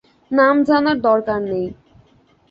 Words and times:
নাম 0.31 0.55
জানার 0.67 0.97
দরকার 1.01 1.39
নেই। 1.43 1.67